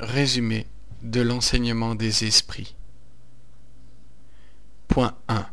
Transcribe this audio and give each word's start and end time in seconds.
Résumé 0.00 0.66
de 1.02 1.20
l'enseignement 1.20 1.96
des 1.96 2.24
esprits. 2.24 2.76
Point 4.86 5.16
1. 5.26 5.44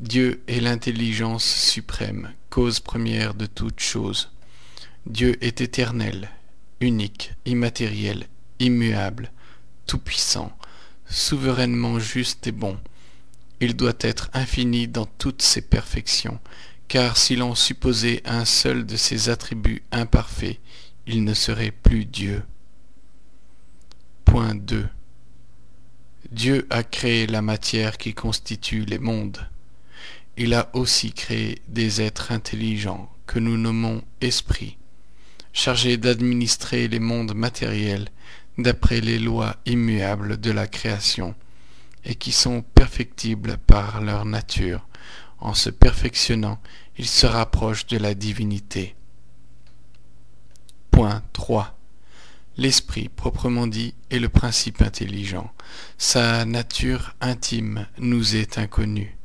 Dieu 0.00 0.42
est 0.48 0.60
l'intelligence 0.60 1.44
suprême, 1.44 2.32
cause 2.48 2.80
première 2.80 3.34
de 3.34 3.44
toutes 3.44 3.80
choses. 3.80 4.32
Dieu 5.04 5.36
est 5.44 5.60
éternel, 5.60 6.30
unique, 6.80 7.34
immatériel, 7.44 8.28
immuable, 8.60 9.30
tout-puissant, 9.86 10.56
souverainement 11.04 11.98
juste 11.98 12.46
et 12.46 12.52
bon. 12.52 12.78
Il 13.60 13.76
doit 13.76 13.98
être 14.00 14.30
infini 14.32 14.88
dans 14.88 15.04
toutes 15.04 15.42
ses 15.42 15.60
perfections, 15.60 16.40
car 16.88 17.18
si 17.18 17.36
l'on 17.36 17.54
supposait 17.54 18.22
un 18.24 18.46
seul 18.46 18.86
de 18.86 18.96
ses 18.96 19.28
attributs 19.28 19.82
imparfaits, 19.92 20.60
il 21.06 21.24
ne 21.24 21.34
serait 21.34 21.72
plus 21.72 22.06
Dieu. 22.06 22.42
Point 24.26 24.56
2. 24.56 24.86
Dieu 26.30 26.66
a 26.68 26.82
créé 26.82 27.26
la 27.26 27.40
matière 27.40 27.96
qui 27.96 28.12
constitue 28.12 28.84
les 28.84 28.98
mondes. 28.98 29.48
Il 30.36 30.52
a 30.52 30.68
aussi 30.74 31.12
créé 31.12 31.62
des 31.68 32.02
êtres 32.02 32.32
intelligents 32.32 33.10
que 33.26 33.38
nous 33.38 33.56
nommons 33.56 34.02
esprits, 34.20 34.76
chargés 35.54 35.96
d'administrer 35.96 36.88
les 36.88 36.98
mondes 36.98 37.34
matériels 37.34 38.08
d'après 38.58 39.00
les 39.00 39.18
lois 39.18 39.56
immuables 39.64 40.38
de 40.38 40.50
la 40.50 40.66
création, 40.66 41.34
et 42.04 42.16
qui 42.16 42.32
sont 42.32 42.62
perfectibles 42.62 43.56
par 43.56 44.02
leur 44.02 44.26
nature. 44.26 44.86
En 45.38 45.54
se 45.54 45.70
perfectionnant, 45.70 46.60
ils 46.98 47.08
se 47.08 47.26
rapprochent 47.26 47.86
de 47.86 47.96
la 47.96 48.14
divinité. 48.14 48.96
Point 50.90 51.22
3. 51.32 51.75
L'esprit, 52.58 53.10
proprement 53.10 53.66
dit, 53.66 53.94
est 54.10 54.18
le 54.18 54.30
principe 54.30 54.80
intelligent. 54.80 55.52
Sa 55.98 56.46
nature 56.46 57.14
intime 57.20 57.86
nous 57.98 58.34
est 58.34 58.56
inconnue. 58.56 59.16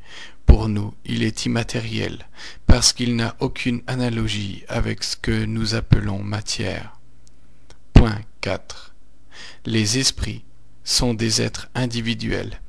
Pour 0.45 0.67
nous, 0.67 0.93
il 1.05 1.23
est 1.23 1.45
immatériel, 1.45 2.27
parce 2.67 2.91
qu'il 2.91 3.15
n'a 3.15 3.37
aucune 3.39 3.83
analogie 3.87 4.63
avec 4.67 5.03
ce 5.03 5.15
que 5.15 5.45
nous 5.45 5.75
appelons 5.75 6.21
matière. 6.21 6.99
Point 7.93 8.19
4. 8.41 8.93
Les 9.65 9.97
esprits 9.97 10.43
sont 10.83 11.13
des 11.13 11.41
êtres 11.41 11.69
individuels. 11.73 12.59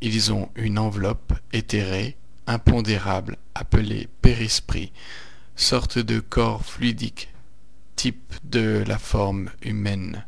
Ils 0.00 0.32
ont 0.32 0.50
une 0.56 0.80
enveloppe 0.80 1.34
éthérée, 1.52 2.16
impondérable, 2.48 3.36
appelée 3.54 4.08
périsprit, 4.20 4.92
sorte 5.54 5.98
de 5.98 6.18
corps 6.18 6.64
fluidique 6.64 7.31
type 7.96 8.34
de 8.44 8.84
la 8.86 8.98
forme 8.98 9.50
humaine. 9.62 10.24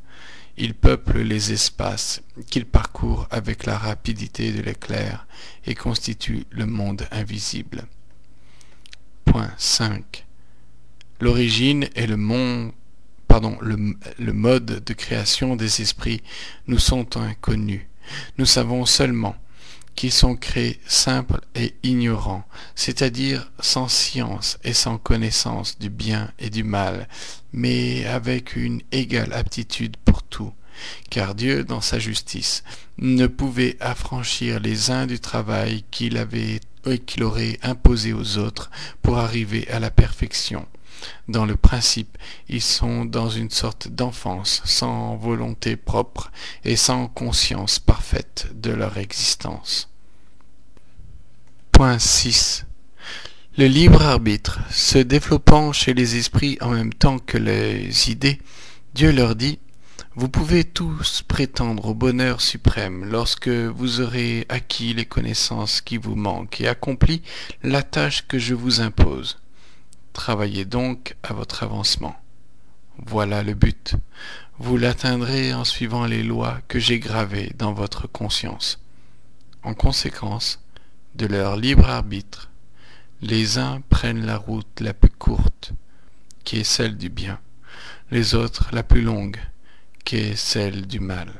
Il 0.56 0.74
peuple 0.74 1.18
les 1.18 1.52
espaces 1.52 2.22
qu'il 2.48 2.64
parcourt 2.64 3.26
avec 3.30 3.66
la 3.66 3.76
rapidité 3.76 4.52
de 4.52 4.62
l'éclair 4.62 5.26
et 5.66 5.74
constitue 5.74 6.46
le 6.50 6.66
monde 6.66 7.08
invisible. 7.10 7.86
Point 9.24 9.50
5. 9.58 10.24
L'origine 11.20 11.88
et 11.96 12.06
le, 12.06 12.16
le, 12.16 13.96
le 14.18 14.32
mode 14.32 14.84
de 14.84 14.92
création 14.92 15.56
des 15.56 15.82
esprits 15.82 16.22
nous 16.68 16.78
sont 16.78 17.16
inconnus. 17.16 17.86
Nous 18.38 18.46
savons 18.46 18.86
seulement 18.86 19.36
qui 19.94 20.10
sont 20.10 20.36
créés 20.36 20.80
simples 20.86 21.40
et 21.54 21.74
ignorants, 21.82 22.44
c'est-à-dire 22.74 23.50
sans 23.60 23.88
science 23.88 24.58
et 24.64 24.72
sans 24.72 24.98
connaissance 24.98 25.78
du 25.78 25.90
bien 25.90 26.30
et 26.38 26.50
du 26.50 26.64
mal, 26.64 27.08
mais 27.52 28.04
avec 28.06 28.56
une 28.56 28.82
égale 28.92 29.32
aptitude 29.32 29.96
pour 30.04 30.22
tout, 30.22 30.52
car 31.10 31.34
Dieu, 31.34 31.64
dans 31.64 31.80
sa 31.80 31.98
justice, 31.98 32.64
ne 32.98 33.26
pouvait 33.26 33.76
affranchir 33.80 34.60
les 34.60 34.90
uns 34.90 35.06
du 35.06 35.20
travail 35.20 35.84
qu'il 35.90 36.16
avait 36.16 36.60
qu'il 37.06 37.22
aurait 37.22 37.58
imposé 37.62 38.12
aux 38.12 38.36
autres 38.36 38.70
pour 39.00 39.18
arriver 39.18 39.66
à 39.70 39.80
la 39.80 39.90
perfection. 39.90 40.66
Dans 41.28 41.46
le 41.46 41.56
principe, 41.56 42.16
ils 42.48 42.62
sont 42.62 43.04
dans 43.04 43.28
une 43.28 43.50
sorte 43.50 43.88
d'enfance, 43.88 44.62
sans 44.64 45.16
volonté 45.16 45.76
propre 45.76 46.30
et 46.64 46.76
sans 46.76 47.08
conscience 47.08 47.78
parfaite 47.78 48.48
de 48.54 48.70
leur 48.70 48.98
existence. 48.98 49.93
Point 51.74 51.98
6. 51.98 52.66
Le 53.58 53.66
libre 53.66 54.00
arbitre, 54.00 54.60
se 54.70 54.96
développant 54.96 55.72
chez 55.72 55.92
les 55.92 56.14
esprits 56.14 56.56
en 56.60 56.70
même 56.70 56.94
temps 56.94 57.18
que 57.18 57.36
les 57.36 58.12
idées, 58.12 58.40
Dieu 58.94 59.10
leur 59.10 59.34
dit 59.34 59.58
Vous 60.14 60.28
pouvez 60.28 60.62
tous 60.62 61.22
prétendre 61.26 61.86
au 61.86 61.94
bonheur 61.94 62.40
suprême 62.40 63.04
lorsque 63.04 63.48
vous 63.48 64.00
aurez 64.00 64.46
acquis 64.48 64.94
les 64.94 65.04
connaissances 65.04 65.80
qui 65.80 65.96
vous 65.96 66.14
manquent 66.14 66.60
et 66.60 66.68
accompli 66.68 67.22
la 67.64 67.82
tâche 67.82 68.24
que 68.28 68.38
je 68.38 68.54
vous 68.54 68.80
impose. 68.80 69.40
Travaillez 70.12 70.64
donc 70.64 71.16
à 71.24 71.34
votre 71.34 71.64
avancement. 71.64 72.14
Voilà 73.04 73.42
le 73.42 73.54
but. 73.54 73.96
Vous 74.60 74.76
l'atteindrez 74.76 75.52
en 75.52 75.64
suivant 75.64 76.06
les 76.06 76.22
lois 76.22 76.60
que 76.68 76.78
j'ai 76.78 77.00
gravées 77.00 77.50
dans 77.58 77.72
votre 77.72 78.06
conscience. 78.06 78.78
En 79.64 79.74
conséquence 79.74 80.60
de 81.14 81.26
leur 81.26 81.56
libre 81.56 81.88
arbitre, 81.88 82.50
les 83.22 83.58
uns 83.58 83.80
prennent 83.88 84.26
la 84.26 84.36
route 84.36 84.80
la 84.80 84.92
plus 84.92 85.10
courte, 85.10 85.72
qui 86.42 86.58
est 86.58 86.64
celle 86.64 86.96
du 86.96 87.08
bien, 87.08 87.40
les 88.10 88.34
autres 88.34 88.68
la 88.72 88.82
plus 88.82 89.02
longue, 89.02 89.38
qui 90.04 90.16
est 90.16 90.36
celle 90.36 90.86
du 90.86 91.00
mal. 91.00 91.32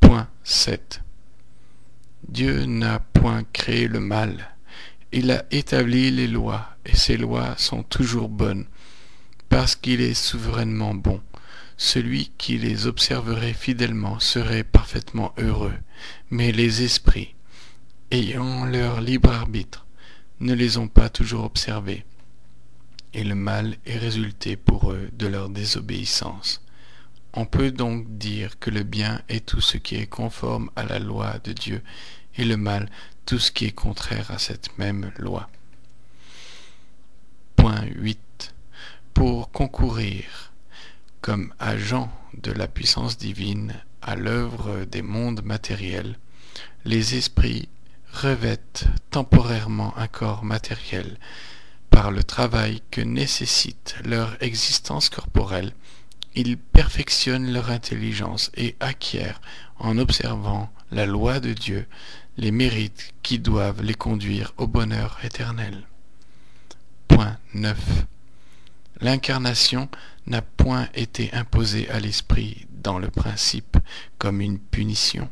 Point 0.00 0.28
7. 0.42 1.02
Dieu 2.28 2.64
n'a 2.64 2.98
point 2.98 3.44
créé 3.52 3.88
le 3.88 4.00
mal, 4.00 4.56
il 5.12 5.30
a 5.30 5.44
établi 5.50 6.10
les 6.10 6.26
lois, 6.26 6.76
et 6.84 6.96
ces 6.96 7.16
lois 7.16 7.54
sont 7.58 7.82
toujours 7.82 8.28
bonnes, 8.28 8.66
parce 9.48 9.76
qu'il 9.76 10.00
est 10.00 10.14
souverainement 10.14 10.94
bon. 10.94 11.22
Celui 11.76 12.32
qui 12.38 12.56
les 12.56 12.86
observerait 12.86 13.52
fidèlement 13.52 14.18
serait 14.18 14.64
parfaitement 14.64 15.34
heureux, 15.36 15.76
mais 16.30 16.50
les 16.50 16.82
esprits, 16.82 17.35
ayant 18.10 18.64
leur 18.64 19.00
libre 19.00 19.30
arbitre, 19.30 19.86
ne 20.40 20.54
les 20.54 20.76
ont 20.78 20.88
pas 20.88 21.08
toujours 21.08 21.44
observés, 21.44 22.04
et 23.14 23.24
le 23.24 23.34
mal 23.34 23.76
est 23.86 23.98
résulté 23.98 24.56
pour 24.56 24.92
eux 24.92 25.08
de 25.12 25.26
leur 25.26 25.48
désobéissance. 25.48 26.62
On 27.32 27.46
peut 27.46 27.70
donc 27.70 28.18
dire 28.18 28.58
que 28.58 28.70
le 28.70 28.82
bien 28.82 29.22
est 29.28 29.44
tout 29.44 29.60
ce 29.60 29.76
qui 29.76 29.96
est 29.96 30.06
conforme 30.06 30.70
à 30.76 30.84
la 30.84 30.98
loi 30.98 31.38
de 31.44 31.52
Dieu, 31.52 31.82
et 32.36 32.44
le 32.44 32.56
mal 32.56 32.88
tout 33.24 33.38
ce 33.38 33.50
qui 33.50 33.64
est 33.64 33.72
contraire 33.72 34.30
à 34.30 34.38
cette 34.38 34.78
même 34.78 35.10
loi. 35.18 35.48
Point 37.56 37.86
8. 37.86 38.54
Pour 39.14 39.50
concourir 39.50 40.52
comme 41.22 41.52
agent 41.58 42.12
de 42.34 42.52
la 42.52 42.68
puissance 42.68 43.18
divine 43.18 43.74
à 44.00 44.14
l'œuvre 44.14 44.84
des 44.84 45.02
mondes 45.02 45.42
matériels, 45.42 46.18
les 46.84 47.16
esprits 47.16 47.68
revêtent 48.16 48.86
temporairement 49.10 49.96
un 49.96 50.08
corps 50.08 50.44
matériel 50.44 51.18
par 51.90 52.10
le 52.10 52.24
travail 52.24 52.82
que 52.90 53.00
nécessite 53.00 53.96
leur 54.04 54.42
existence 54.42 55.08
corporelle, 55.08 55.72
ils 56.34 56.56
perfectionnent 56.58 57.52
leur 57.52 57.70
intelligence 57.70 58.50
et 58.56 58.76
acquièrent, 58.80 59.40
en 59.78 59.98
observant 59.98 60.70
la 60.90 61.06
loi 61.06 61.40
de 61.40 61.52
Dieu, 61.52 61.86
les 62.36 62.50
mérites 62.50 63.14
qui 63.22 63.38
doivent 63.38 63.82
les 63.82 63.94
conduire 63.94 64.52
au 64.56 64.66
bonheur 64.66 65.18
éternel. 65.22 65.84
Point 67.08 67.38
9. 67.54 67.78
L'incarnation 69.00 69.88
n'a 70.26 70.42
point 70.42 70.88
été 70.94 71.32
imposée 71.32 71.88
à 71.90 72.00
l'esprit 72.00 72.66
dans 72.70 72.98
le 72.98 73.08
principe 73.08 73.76
comme 74.18 74.40
une 74.40 74.58
punition. 74.58 75.30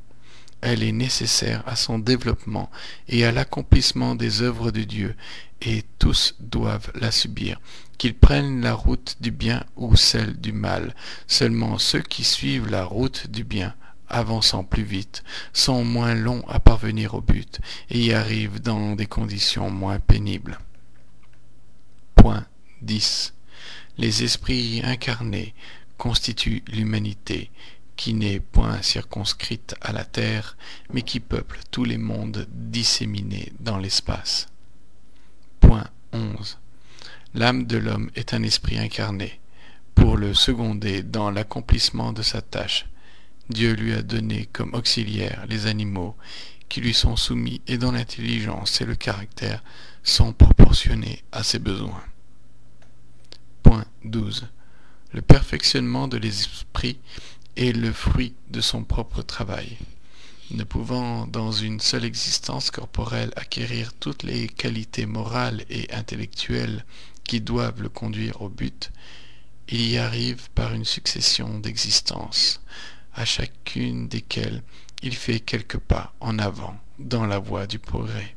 Elle 0.66 0.82
est 0.82 0.92
nécessaire 0.92 1.62
à 1.66 1.76
son 1.76 1.98
développement 1.98 2.70
et 3.06 3.26
à 3.26 3.32
l'accomplissement 3.32 4.14
des 4.14 4.40
œuvres 4.40 4.70
de 4.70 4.82
Dieu, 4.82 5.14
et 5.60 5.84
tous 5.98 6.36
doivent 6.40 6.90
la 6.94 7.10
subir, 7.10 7.60
qu'ils 7.98 8.14
prennent 8.14 8.62
la 8.62 8.72
route 8.72 9.18
du 9.20 9.30
bien 9.30 9.62
ou 9.76 9.94
celle 9.94 10.40
du 10.40 10.52
mal. 10.52 10.94
Seulement 11.26 11.76
ceux 11.76 12.00
qui 12.00 12.24
suivent 12.24 12.70
la 12.70 12.82
route 12.82 13.30
du 13.30 13.44
bien 13.44 13.74
avançant 14.08 14.64
plus 14.64 14.84
vite, 14.84 15.22
sont 15.52 15.84
moins 15.84 16.14
longs 16.14 16.44
à 16.48 16.60
parvenir 16.60 17.12
au 17.12 17.20
but 17.20 17.60
et 17.90 18.00
y 18.00 18.14
arrivent 18.14 18.60
dans 18.62 18.96
des 18.96 19.06
conditions 19.06 19.68
moins 19.68 19.98
pénibles. 19.98 20.58
Point 22.14 22.46
10. 22.80 23.34
Les 23.98 24.22
esprits 24.22 24.80
incarnés 24.82 25.54
constituent 25.98 26.64
l'humanité, 26.68 27.50
qui 27.96 28.14
n'est 28.14 28.40
point 28.40 28.82
circonscrite 28.82 29.74
à 29.80 29.92
la 29.92 30.04
terre, 30.04 30.56
mais 30.92 31.02
qui 31.02 31.20
peuple 31.20 31.60
tous 31.70 31.84
les 31.84 31.98
mondes 31.98 32.46
disséminés 32.50 33.52
dans 33.60 33.78
l'espace. 33.78 34.48
Point 35.60 35.88
11. 36.12 36.58
L'âme 37.34 37.66
de 37.66 37.78
l'homme 37.78 38.10
est 38.14 38.34
un 38.34 38.42
esprit 38.42 38.78
incarné, 38.78 39.40
pour 39.94 40.16
le 40.16 40.34
seconder 40.34 41.02
dans 41.02 41.30
l'accomplissement 41.30 42.12
de 42.12 42.22
sa 42.22 42.42
tâche. 42.42 42.86
Dieu 43.50 43.74
lui 43.74 43.92
a 43.92 44.02
donné 44.02 44.46
comme 44.52 44.74
auxiliaires 44.74 45.44
les 45.48 45.66
animaux 45.66 46.16
qui 46.68 46.80
lui 46.80 46.94
sont 46.94 47.16
soumis 47.16 47.60
et 47.66 47.78
dont 47.78 47.92
l'intelligence 47.92 48.80
et 48.80 48.84
le 48.84 48.94
caractère 48.94 49.62
sont 50.02 50.32
proportionnés 50.32 51.22
à 51.30 51.42
ses 51.42 51.58
besoins. 51.58 52.02
Point 53.62 53.84
12. 54.04 54.48
Le 55.12 55.22
perfectionnement 55.22 56.08
de 56.08 56.16
l'esprit 56.16 56.98
est 57.56 57.72
le 57.72 57.92
fruit 57.92 58.34
de 58.50 58.60
son 58.60 58.84
propre 58.84 59.22
travail. 59.22 59.76
Ne 60.50 60.64
pouvant 60.64 61.26
dans 61.26 61.52
une 61.52 61.80
seule 61.80 62.04
existence 62.04 62.70
corporelle 62.70 63.32
acquérir 63.36 63.92
toutes 63.94 64.22
les 64.22 64.46
qualités 64.46 65.06
morales 65.06 65.64
et 65.70 65.92
intellectuelles 65.92 66.84
qui 67.24 67.40
doivent 67.40 67.82
le 67.82 67.88
conduire 67.88 68.42
au 68.42 68.48
but, 68.48 68.90
il 69.68 69.88
y 69.88 69.96
arrive 69.96 70.50
par 70.54 70.74
une 70.74 70.84
succession 70.84 71.58
d'existences, 71.58 72.60
à 73.14 73.24
chacune 73.24 74.08
desquelles 74.08 74.62
il 75.02 75.14
fait 75.14 75.40
quelques 75.40 75.78
pas 75.78 76.12
en 76.20 76.38
avant 76.38 76.76
dans 76.98 77.26
la 77.26 77.38
voie 77.38 77.66
du 77.66 77.78
progrès. 77.78 78.36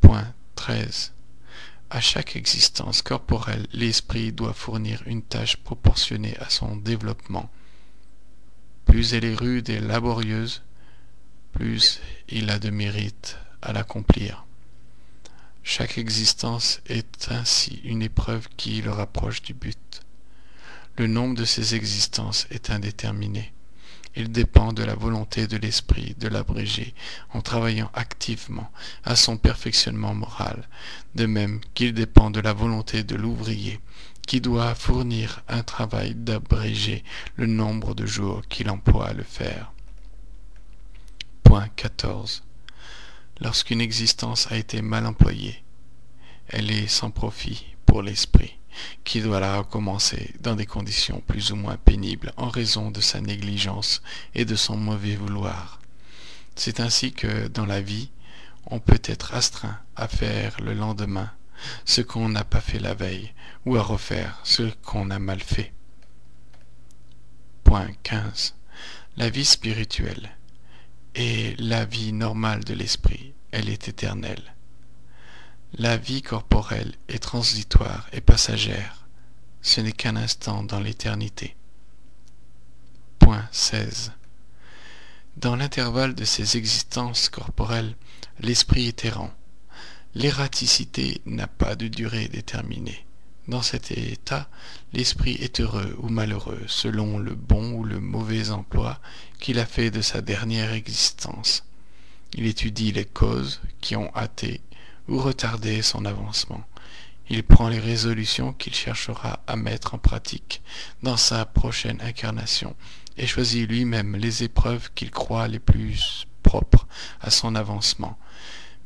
Point 0.00 0.34
13. 0.56 1.12
À 1.94 2.00
chaque 2.00 2.34
existence 2.34 3.02
corporelle, 3.02 3.68
l'esprit 3.72 4.32
doit 4.32 4.52
fournir 4.52 5.04
une 5.06 5.22
tâche 5.22 5.56
proportionnée 5.58 6.36
à 6.38 6.50
son 6.50 6.74
développement. 6.74 7.48
Plus 8.84 9.14
elle 9.14 9.24
est 9.24 9.36
rude 9.36 9.70
et 9.70 9.78
laborieuse, 9.78 10.62
plus 11.52 12.00
il 12.28 12.50
a 12.50 12.58
de 12.58 12.70
mérite 12.70 13.38
à 13.62 13.72
l'accomplir. 13.72 14.44
Chaque 15.62 15.96
existence 15.96 16.80
est 16.86 17.30
ainsi 17.30 17.80
une 17.84 18.02
épreuve 18.02 18.48
qui 18.56 18.82
le 18.82 18.90
rapproche 18.90 19.42
du 19.42 19.54
but. 19.54 20.02
Le 20.98 21.06
nombre 21.06 21.36
de 21.36 21.44
ces 21.44 21.76
existences 21.76 22.48
est 22.50 22.70
indéterminé. 22.70 23.52
Il 24.16 24.30
dépend 24.30 24.72
de 24.72 24.84
la 24.84 24.94
volonté 24.94 25.48
de 25.48 25.56
l'esprit 25.56 26.14
de 26.18 26.28
l'abréger 26.28 26.94
en 27.32 27.40
travaillant 27.40 27.90
activement 27.94 28.70
à 29.02 29.16
son 29.16 29.36
perfectionnement 29.36 30.14
moral, 30.14 30.68
de 31.16 31.26
même 31.26 31.60
qu'il 31.74 31.94
dépend 31.94 32.30
de 32.30 32.40
la 32.40 32.52
volonté 32.52 33.02
de 33.02 33.16
l'ouvrier 33.16 33.80
qui 34.26 34.40
doit 34.40 34.74
fournir 34.74 35.42
un 35.48 35.62
travail 35.62 36.14
d'abréger 36.14 37.04
le 37.36 37.46
nombre 37.46 37.94
de 37.94 38.06
jours 38.06 38.42
qu'il 38.48 38.70
emploie 38.70 39.08
à 39.08 39.12
le 39.12 39.22
faire. 39.22 39.72
Point 41.42 41.68
14. 41.76 42.42
Lorsqu'une 43.40 43.80
existence 43.80 44.50
a 44.50 44.56
été 44.56 44.80
mal 44.80 45.06
employée, 45.06 45.62
elle 46.48 46.70
est 46.70 46.86
sans 46.86 47.10
profit 47.10 47.66
pour 47.84 48.02
l'esprit 48.02 48.56
qui 49.04 49.20
doit 49.20 49.40
la 49.40 49.58
recommencer 49.58 50.34
dans 50.40 50.54
des 50.54 50.66
conditions 50.66 51.22
plus 51.26 51.52
ou 51.52 51.56
moins 51.56 51.76
pénibles 51.76 52.32
en 52.36 52.48
raison 52.48 52.90
de 52.90 53.00
sa 53.00 53.20
négligence 53.20 54.02
et 54.34 54.44
de 54.44 54.56
son 54.56 54.76
mauvais 54.76 55.16
vouloir. 55.16 55.80
C'est 56.56 56.80
ainsi 56.80 57.12
que, 57.12 57.48
dans 57.48 57.66
la 57.66 57.80
vie, 57.80 58.10
on 58.66 58.78
peut 58.78 59.02
être 59.04 59.34
astreint 59.34 59.78
à 59.96 60.08
faire 60.08 60.56
le 60.60 60.74
lendemain 60.74 61.30
ce 61.84 62.00
qu'on 62.00 62.28
n'a 62.28 62.44
pas 62.44 62.60
fait 62.60 62.78
la 62.78 62.94
veille, 62.94 63.32
ou 63.64 63.76
à 63.76 63.82
refaire 63.82 64.40
ce 64.44 64.62
qu'on 64.82 65.10
a 65.10 65.18
mal 65.18 65.40
fait. 65.40 65.72
Point 67.62 67.90
15. 68.02 68.54
La 69.16 69.30
vie 69.30 69.44
spirituelle 69.44 70.36
est 71.14 71.58
la 71.60 71.84
vie 71.84 72.12
normale 72.12 72.64
de 72.64 72.74
l'esprit, 72.74 73.32
elle 73.52 73.68
est 73.68 73.88
éternelle. 73.88 74.53
La 75.76 75.96
vie 75.96 76.22
corporelle 76.22 76.94
est 77.08 77.18
transitoire 77.18 78.06
et 78.12 78.20
passagère. 78.20 79.08
Ce 79.60 79.80
n'est 79.80 79.90
qu'un 79.90 80.14
instant 80.14 80.62
dans 80.62 80.78
l'éternité. 80.78 81.56
Point 83.18 83.48
16. 83.50 84.12
Dans 85.36 85.56
l'intervalle 85.56 86.14
de 86.14 86.24
ces 86.24 86.56
existences 86.56 87.28
corporelles, 87.28 87.96
l'esprit 88.38 88.86
est 88.86 89.04
errant. 89.04 89.32
L'ératicité 90.14 91.20
n'a 91.26 91.48
pas 91.48 91.74
de 91.74 91.88
durée 91.88 92.28
déterminée. 92.28 93.04
Dans 93.48 93.62
cet 93.62 93.90
état, 93.90 94.48
l'esprit 94.92 95.34
est 95.40 95.58
heureux 95.58 95.96
ou 95.98 96.08
malheureux 96.08 96.62
selon 96.68 97.18
le 97.18 97.34
bon 97.34 97.72
ou 97.72 97.82
le 97.82 97.98
mauvais 97.98 98.50
emploi 98.50 99.00
qu'il 99.40 99.58
a 99.58 99.66
fait 99.66 99.90
de 99.90 100.02
sa 100.02 100.20
dernière 100.20 100.72
existence. 100.72 101.64
Il 102.32 102.46
étudie 102.46 102.92
les 102.92 103.04
causes 103.04 103.60
qui 103.80 103.96
ont 103.96 104.14
hâté 104.14 104.60
ou 105.08 105.18
retarder 105.18 105.82
son 105.82 106.04
avancement. 106.04 106.64
Il 107.28 107.42
prend 107.42 107.68
les 107.68 107.78
résolutions 107.78 108.52
qu'il 108.52 108.74
cherchera 108.74 109.40
à 109.46 109.56
mettre 109.56 109.94
en 109.94 109.98
pratique 109.98 110.62
dans 111.02 111.16
sa 111.16 111.46
prochaine 111.46 112.00
incarnation 112.02 112.76
et 113.16 113.26
choisit 113.26 113.68
lui-même 113.68 114.16
les 114.16 114.42
épreuves 114.42 114.90
qu'il 114.94 115.10
croit 115.10 115.48
les 115.48 115.58
plus 115.58 116.26
propres 116.42 116.86
à 117.20 117.30
son 117.30 117.54
avancement. 117.54 118.18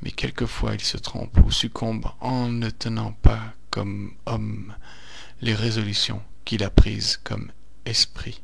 Mais 0.02 0.12
quelquefois 0.12 0.74
il 0.74 0.80
se 0.80 0.96
trompe 0.96 1.36
ou 1.44 1.50
succombe 1.50 2.06
en 2.20 2.48
ne 2.48 2.70
tenant 2.70 3.12
pas 3.12 3.52
comme 3.70 4.12
homme 4.26 4.74
les 5.40 5.54
résolutions 5.54 6.22
qu'il 6.44 6.62
a 6.62 6.70
prises 6.70 7.18
comme 7.24 7.50
esprit. 7.84 8.40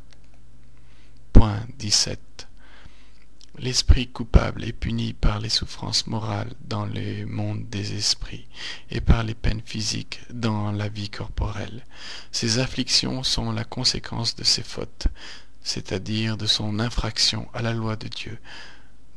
Point 1.33 1.65
17. 1.79 2.49
L'esprit 3.59 4.09
coupable 4.09 4.65
est 4.65 4.73
puni 4.73 5.13
par 5.13 5.39
les 5.39 5.49
souffrances 5.49 6.09
morales 6.09 6.53
dans 6.69 6.87
le 6.87 7.25
monde 7.25 7.69
des 7.69 7.95
esprits 7.95 8.49
et 8.91 9.01
par 9.01 9.23
les 9.23 9.35
peines 9.35 9.63
physiques 9.65 10.21
dans 10.31 10.73
la 10.73 10.89
vie 10.89 11.09
corporelle. 11.09 11.85
Ces 12.33 12.59
afflictions 12.59 13.23
sont 13.23 13.53
la 13.53 13.63
conséquence 13.63 14.35
de 14.35 14.43
ses 14.43 14.65
fautes, 14.65 15.07
c'est-à-dire 15.63 16.37
de 16.37 16.47
son 16.47 16.81
infraction 16.81 17.49
à 17.55 17.63
la 17.63 17.73
loi 17.73 17.95
de 17.95 18.09
Dieu, 18.09 18.39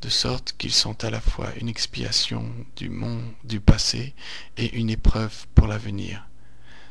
de 0.04 0.10
sorte 0.10 0.54
qu'ils 0.58 0.74
sont 0.74 1.04
à 1.04 1.10
la 1.10 1.20
fois 1.20 1.50
une 1.60 1.68
expiation 1.68 2.46
du 2.76 2.90
monde 2.90 3.34
du 3.44 3.60
passé 3.60 4.14
et 4.58 4.78
une 4.78 4.92
épreuve 4.92 5.48
pour 5.56 5.66
l'avenir. 5.66 6.28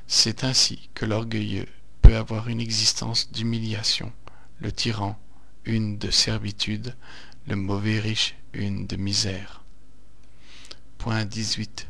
C'est 0.08 0.43
ainsi 0.43 0.90
que 0.94 1.06
l'orgueilleux 1.06 1.69
peut 2.02 2.16
avoir 2.16 2.48
une 2.48 2.60
existence 2.60 3.31
d'humiliation, 3.31 4.12
le 4.58 4.72
tyran 4.72 5.16
une 5.66 5.98
de 5.98 6.10
servitude, 6.10 6.94
le 7.46 7.56
mauvais 7.56 8.00
riche 8.00 8.34
une 8.52 8.87
de 8.87 8.96
misère. 8.96 9.62
Point 10.98 11.25
18. 11.25 11.87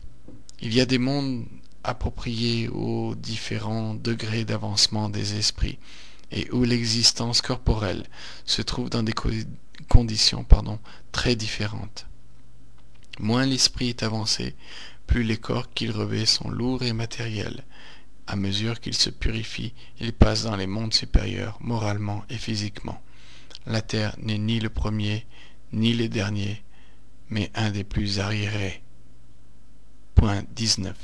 Il 0.61 0.75
y 0.75 0.81
a 0.81 0.87
des 0.87 0.99
mondes 0.99 1.47
appropriés 1.83 2.69
aux 2.69 3.15
différents 3.15 3.95
degrés 3.95 4.45
d'avancement 4.45 5.09
des 5.09 5.37
esprits 5.39 5.79
et 6.33 6.51
où 6.51 6.65
l'existence 6.65 7.41
corporelle 7.41 8.05
se 8.45 8.61
trouve 8.61 8.91
dans 8.91 9.03
des 9.03 9.15
conditions 9.89 10.45
pardon, 10.45 10.79
très 11.13 11.37
différentes. 11.37 12.07
Moins 13.19 13.47
l'esprit 13.47 13.89
est 13.89 14.03
avancé, 14.03 14.55
plus 15.07 15.23
les 15.23 15.39
corps 15.39 15.73
qu'il 15.73 15.93
revêt 15.93 16.27
sont 16.27 16.51
lourds 16.51 16.83
et 16.83 16.93
matériels. 16.93 17.65
À 18.27 18.37
mesure 18.37 18.81
qu'il 18.81 18.95
se 18.95 19.09
purifie, 19.09 19.73
il 20.01 20.13
passe 20.13 20.43
dans 20.43 20.57
les 20.57 20.67
mondes 20.67 20.93
supérieurs, 20.93 21.57
moralement 21.61 22.25
et 22.29 22.37
physiquement. 22.37 23.01
La 23.67 23.83
terre 23.83 24.17
n'est 24.19 24.39
ni 24.39 24.61
le 24.61 24.69
premier, 24.69 25.27
ni 25.73 25.95
le 25.95 26.09
dernier, 26.09 26.63
mais 27.29 27.51
un 27.55 27.71
des 27.71 27.85
plus 27.85 28.21
arriérés. 28.21 28.83
Point 30.15 30.45
19. 30.55 30.97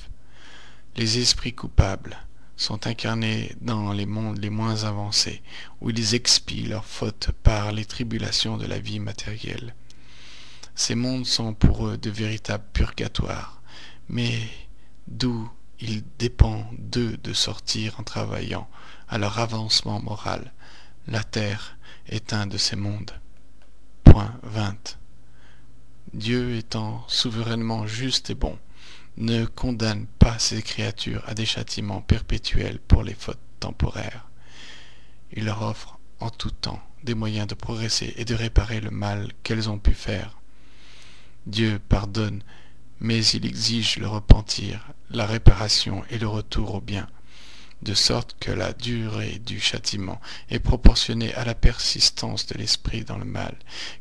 Les 0.96 1.18
esprits 1.18 1.54
coupables 1.54 2.16
sont 2.56 2.86
incarnés 2.86 3.54
dans 3.60 3.92
les 3.92 4.06
mondes 4.06 4.38
les 4.38 4.50
moins 4.50 4.84
avancés, 4.84 5.42
où 5.80 5.90
ils 5.90 6.14
expient 6.14 6.66
leurs 6.66 6.84
fautes 6.84 7.30
par 7.42 7.72
les 7.72 7.84
tribulations 7.84 8.56
de 8.56 8.66
la 8.66 8.78
vie 8.78 9.00
matérielle. 9.00 9.74
Ces 10.74 10.94
mondes 10.94 11.26
sont 11.26 11.54
pour 11.54 11.86
eux 11.88 11.98
de 11.98 12.10
véritables 12.10 12.64
purgatoires, 12.72 13.60
mais 14.08 14.38
d'où 15.08 15.50
il 15.80 16.04
dépend 16.18 16.64
d'eux 16.78 17.16
de 17.18 17.32
sortir 17.32 17.98
en 17.98 18.04
travaillant 18.04 18.68
à 19.08 19.18
leur 19.18 19.38
avancement 19.38 20.00
moral. 20.00 20.52
La 21.08 21.24
terre 21.24 21.76
est 22.06 22.32
un 22.32 22.46
de 22.46 22.56
ces 22.56 22.76
mondes. 22.76 23.12
Point 24.12 24.38
20. 24.42 24.98
Dieu 26.12 26.56
étant 26.56 27.02
souverainement 27.08 27.86
juste 27.86 28.28
et 28.28 28.34
bon, 28.34 28.58
ne 29.16 29.46
condamne 29.46 30.04
pas 30.18 30.38
ses 30.38 30.60
créatures 30.60 31.22
à 31.26 31.32
des 31.32 31.46
châtiments 31.46 32.02
perpétuels 32.02 32.78
pour 32.78 33.04
les 33.04 33.14
fautes 33.14 33.40
temporaires. 33.58 34.28
Il 35.32 35.46
leur 35.46 35.62
offre 35.62 35.98
en 36.20 36.28
tout 36.28 36.50
temps 36.50 36.82
des 37.04 37.14
moyens 37.14 37.46
de 37.46 37.54
progresser 37.54 38.12
et 38.18 38.26
de 38.26 38.34
réparer 38.34 38.82
le 38.82 38.90
mal 38.90 39.32
qu'elles 39.42 39.70
ont 39.70 39.78
pu 39.78 39.94
faire. 39.94 40.38
Dieu 41.46 41.80
pardonne, 41.88 42.42
mais 43.00 43.24
il 43.24 43.46
exige 43.46 43.96
le 43.96 44.08
repentir, 44.08 44.88
la 45.08 45.24
réparation 45.24 46.04
et 46.10 46.18
le 46.18 46.28
retour 46.28 46.74
au 46.74 46.80
bien 46.82 47.08
de 47.82 47.94
sorte 47.94 48.36
que 48.40 48.52
la 48.52 48.72
durée 48.72 49.40
du 49.44 49.60
châtiment 49.60 50.20
est 50.50 50.58
proportionnée 50.58 51.34
à 51.34 51.44
la 51.44 51.54
persistance 51.54 52.46
de 52.46 52.58
l'esprit 52.58 53.04
dans 53.04 53.18
le 53.18 53.24
mal, 53.24 53.56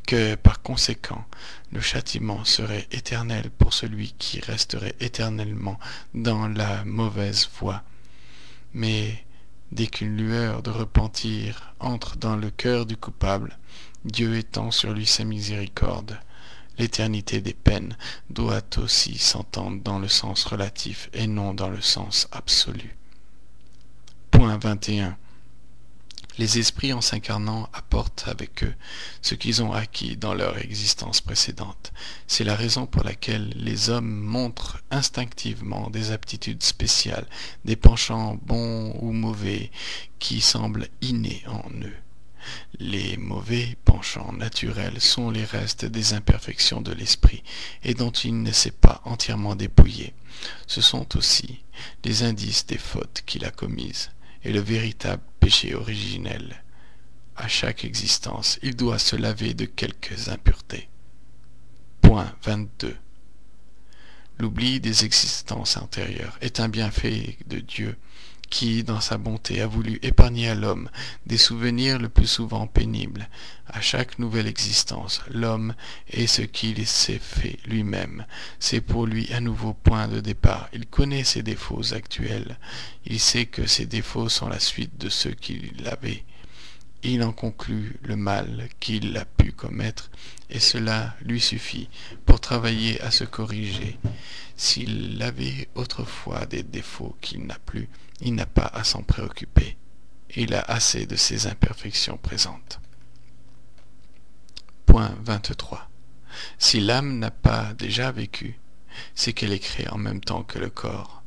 que 0.08 0.36
par 0.36 0.62
conséquent 0.62 1.26
le 1.72 1.82
châtiment 1.82 2.46
serait 2.46 2.88
éternel 2.92 3.50
pour 3.50 3.74
celui 3.74 4.14
qui 4.18 4.40
resterait 4.40 4.96
éternellement 5.00 5.80
dans 6.14 6.48
la 6.48 6.84
mauvaise 6.86 7.50
voie. 7.60 7.84
Mais 8.74 9.24
Dès 9.72 9.88
qu'une 9.88 10.18
lueur 10.18 10.64
de 10.64 10.70
repentir 10.70 11.74
entre 11.80 12.18
dans 12.18 12.36
le 12.36 12.50
cœur 12.50 12.86
du 12.86 12.98
coupable, 12.98 13.58
Dieu 14.04 14.36
étend 14.36 14.70
sur 14.70 14.92
lui 14.92 15.06
sa 15.06 15.24
miséricorde. 15.24 16.20
L'éternité 16.78 17.40
des 17.40 17.54
peines 17.54 17.96
doit 18.30 18.64
aussi 18.78 19.18
s'entendre 19.18 19.82
dans 19.82 20.00
le 20.00 20.10
sens 20.10 20.44
relatif 20.44 21.10
et 21.14 21.28
non 21.28 21.54
dans 21.54 21.70
le 21.70 21.80
sens 21.80 22.28
absolu. 22.34 22.98
Point 24.42 24.58
21. 24.58 25.16
Les 26.40 26.58
esprits 26.58 26.94
en 26.94 27.02
s'incarnant 27.02 27.70
apportent 27.74 28.24
avec 28.26 28.64
eux 28.64 28.74
ce 29.22 29.36
qu'ils 29.36 29.62
ont 29.62 29.72
acquis 29.72 30.18
dans 30.18 30.34
leur 30.34 30.58
existence 30.58 31.22
précédente. 31.22 31.94
C'est 32.26 32.44
la 32.44 32.56
raison 32.56 32.88
pour 32.88 33.04
laquelle 33.04 33.54
les 33.56 33.92
hommes 33.92 34.10
montrent 34.12 34.82
instinctivement 34.90 35.92
des 35.92 36.10
aptitudes 36.10 36.64
spéciales, 36.64 37.28
des 37.66 37.76
penchants 37.76 38.40
bons 38.42 38.96
ou 39.00 39.12
mauvais 39.12 39.70
qui 40.18 40.42
semblent 40.42 40.88
innés 41.02 41.44
en 41.46 41.70
eux. 41.84 41.98
Les 42.80 43.18
mauvais 43.18 43.78
penchants 43.86 44.34
naturels 44.34 45.02
sont 45.02 45.30
les 45.30 45.46
restes 45.46 45.86
des 45.86 46.16
imperfections 46.16 46.82
de 46.82 46.94
l'esprit 46.94 47.44
et 47.84 47.94
dont 47.94 48.10
il 48.10 48.42
ne 48.42 48.52
s'est 48.52 48.72
pas 48.72 49.02
entièrement 49.06 49.54
dépouillé. 49.54 50.16
Ce 50.66 50.82
sont 50.82 51.16
aussi 51.16 51.60
les 52.04 52.24
indices 52.24 52.66
des 52.66 52.80
fautes 52.80 53.22
qu'il 53.28 53.46
a 53.46 53.52
commises 53.52 54.10
et 54.44 54.52
le 54.52 54.60
véritable 54.60 55.24
péché 55.40 55.76
originel. 55.76 56.64
À 57.36 57.48
chaque 57.48 57.86
existence, 57.86 58.60
il 58.62 58.76
doit 58.76 59.00
se 59.00 59.16
laver 59.16 59.54
de 59.54 59.66
quelques 59.66 60.30
impuretés. 60.30 60.90
Point 62.02 62.36
22. 62.44 62.96
L'oubli 64.40 64.80
des 64.80 65.06
existences 65.06 65.78
antérieures 65.78 66.38
est 66.42 66.60
un 66.60 66.70
bienfait 66.70 67.38
de 67.48 67.60
Dieu 67.60 67.98
qui, 68.52 68.84
dans 68.84 69.02
sa 69.02 69.18
bonté, 69.18 69.62
a 69.62 69.66
voulu 69.66 69.98
épargner 70.04 70.50
à 70.50 70.56
l'homme 70.56 70.90
des 71.26 71.38
souvenirs 71.38 71.98
le 71.98 72.10
plus 72.10 72.28
souvent 72.28 72.68
pénibles. 72.68 73.28
À 73.66 73.82
chaque 73.82 74.20
nouvelle 74.20 74.46
existence, 74.46 75.22
l'homme 75.32 75.74
est 76.10 76.28
ce 76.28 76.42
qu'il 76.44 76.86
s'est 76.86 77.22
fait 77.22 77.58
lui-même. 77.66 78.26
C'est 78.60 78.82
pour 78.82 79.08
lui 79.08 79.34
un 79.34 79.40
nouveau 79.40 79.74
point 79.74 80.08
de 80.10 80.20
départ. 80.20 80.70
Il 80.74 80.86
connaît 80.86 81.24
ses 81.24 81.42
défauts 81.42 81.94
actuels. 81.94 82.60
Il 83.06 83.20
sait 83.20 83.46
que 83.46 83.66
ces 83.66 83.86
défauts 83.86 84.30
sont 84.30 84.50
la 84.50 84.60
suite 84.60 84.98
de 85.00 85.10
ceux 85.10 85.32
qu'il 85.32 85.88
avait. 85.88 86.24
Il 87.04 87.24
en 87.24 87.32
conclut 87.32 87.98
le 88.04 88.16
mal 88.16 88.70
qu'il 88.80 89.18
a 89.18 89.26
pu 89.26 89.52
commettre, 89.52 90.12
et 90.52 90.60
cela 90.60 91.16
lui 91.22 91.42
suffit 91.42 91.90
pour 92.26 92.40
travailler 92.40 93.02
à 93.02 93.10
se 93.10 93.24
corriger. 93.24 93.98
S'il 94.56 95.22
avait 95.24 95.68
autrefois 95.74 96.46
des 96.46 96.62
défauts 96.62 97.16
qu'il 97.20 97.48
n'a 97.48 97.58
plus, 97.66 97.90
il 98.22 98.36
n'a 98.36 98.46
pas 98.46 98.68
à 98.68 98.84
s'en 98.84 99.02
préoccuper. 99.02 99.78
Il 100.36 100.54
a 100.54 100.62
assez 100.62 101.08
de 101.08 101.16
ses 101.16 101.48
imperfections 101.48 102.18
présentes. 102.18 102.80
Point 104.86 105.16
23. 105.24 105.90
Si 106.60 106.80
l'âme 106.80 107.18
n'a 107.18 107.32
pas 107.32 107.74
déjà 107.74 108.12
vécu, 108.12 108.60
c'est 109.16 109.34
qu'elle 109.34 109.54
est 109.54 109.60
créée 109.60 109.90
en 109.90 109.98
même 109.98 110.22
temps 110.22 110.44
que 110.44 110.60
le 110.60 110.70
corps. 110.70 111.24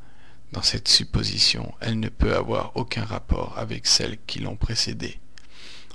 Dans 0.52 0.62
cette 0.62 0.87
supposition, 0.87 1.75
elle 1.81 1.99
ne 1.99 2.09
peut 2.09 2.37
avoir 2.37 2.76
aucun 2.76 3.04
rapport 3.04 3.59
avec 3.59 3.87
celles 3.87 4.19
qui 4.26 4.38
l'ont 4.38 4.57
précédée. 4.57 5.19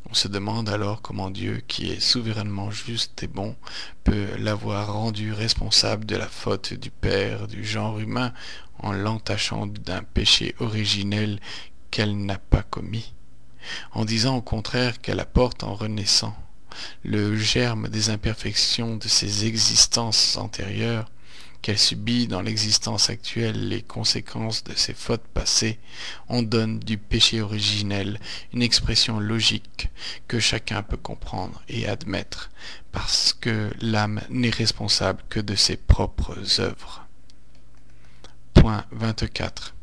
On 0.09 0.13
se 0.13 0.27
demande 0.27 0.69
alors 0.69 1.01
comment 1.01 1.29
Dieu, 1.29 1.61
qui 1.67 1.91
est 1.91 1.99
souverainement 1.99 2.71
juste 2.71 3.21
et 3.23 3.27
bon, 3.27 3.55
peut 4.03 4.27
l'avoir 4.37 4.93
rendu 4.93 5.33
responsable 5.33 6.05
de 6.05 6.15
la 6.15 6.27
faute 6.27 6.73
du 6.73 6.89
Père 6.89 7.47
du 7.47 7.65
genre 7.65 7.99
humain 7.99 8.33
en 8.79 8.93
l'entachant 8.93 9.67
d'un 9.67 10.03
péché 10.03 10.55
originel 10.59 11.39
qu'elle 11.91 12.17
n'a 12.25 12.37
pas 12.37 12.63
commis, 12.63 13.13
en 13.91 14.05
disant 14.05 14.37
au 14.37 14.41
contraire 14.41 15.01
qu'elle 15.01 15.19
apporte 15.19 15.63
en 15.63 15.75
renaissant 15.75 16.35
le 17.03 17.35
germe 17.35 17.89
des 17.89 18.09
imperfections 18.09 18.95
de 18.95 19.07
ses 19.07 19.45
existences 19.45 20.37
antérieures, 20.37 21.09
qu'elle 21.61 21.77
subit 21.77 22.27
dans 22.27 22.41
l'existence 22.41 23.09
actuelle 23.09 23.67
les 23.67 23.81
conséquences 23.81 24.63
de 24.63 24.73
ses 24.75 24.93
fautes 24.93 25.27
passées, 25.33 25.79
on 26.27 26.41
donne 26.41 26.79
du 26.79 26.97
péché 26.97 27.41
originel 27.41 28.19
une 28.53 28.61
expression 28.61 29.19
logique 29.19 29.89
que 30.27 30.39
chacun 30.39 30.83
peut 30.83 30.97
comprendre 30.97 31.61
et 31.67 31.87
admettre, 31.87 32.49
parce 32.91 33.33
que 33.33 33.71
l'âme 33.81 34.21
n'est 34.29 34.49
responsable 34.49 35.23
que 35.29 35.39
de 35.39 35.55
ses 35.55 35.77
propres 35.77 36.59
œuvres. 36.59 37.05
Point 38.53 38.85
24. 38.91 39.75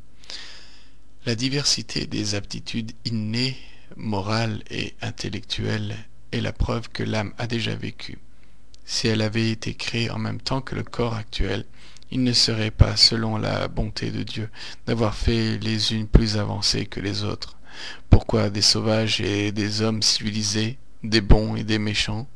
La 1.26 1.34
diversité 1.34 2.06
des 2.06 2.34
aptitudes 2.34 2.92
innées, 3.04 3.56
morales 3.96 4.62
et 4.70 4.94
intellectuelles 5.02 5.96
est 6.32 6.40
la 6.40 6.52
preuve 6.52 6.88
que 6.88 7.02
l'âme 7.02 7.32
a 7.38 7.46
déjà 7.46 7.74
vécu. 7.74 8.18
Si 8.88 9.08
elle 9.08 9.20
avait 9.20 9.50
été 9.50 9.74
créée 9.74 10.10
en 10.10 10.18
même 10.18 10.40
temps 10.40 10.60
que 10.60 10.76
le 10.76 10.84
corps 10.84 11.14
actuel, 11.14 11.64
il 12.12 12.22
ne 12.22 12.32
serait 12.32 12.70
pas, 12.70 12.96
selon 12.96 13.36
la 13.36 13.66
bonté 13.66 14.12
de 14.12 14.22
Dieu, 14.22 14.48
d'avoir 14.86 15.16
fait 15.16 15.58
les 15.58 15.92
unes 15.92 16.06
plus 16.06 16.36
avancées 16.36 16.86
que 16.86 17.00
les 17.00 17.24
autres. 17.24 17.56
Pourquoi 18.10 18.48
des 18.48 18.62
sauvages 18.62 19.20
et 19.20 19.50
des 19.50 19.82
hommes 19.82 20.02
civilisés, 20.02 20.78
des 21.02 21.20
bons 21.20 21.56
et 21.56 21.64
des 21.64 21.80
méchants, 21.80 22.28